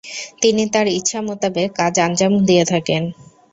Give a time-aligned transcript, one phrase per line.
[0.41, 3.03] তিনি তার ইচ্ছা মুতাবিক কাজ আঞ্জাম দিয়ে থাকেন।